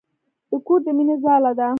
د 0.49 0.53
کور 0.65 0.79
د 0.85 0.87
مينې 0.97 1.15
ځاله 1.23 1.51
ده. 1.59 1.67